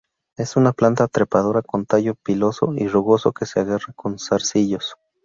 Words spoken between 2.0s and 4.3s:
piloso y rugoso que se agarra con